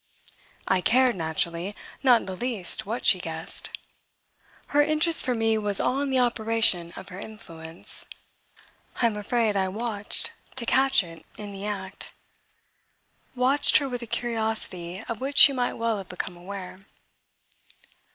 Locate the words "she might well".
15.37-15.99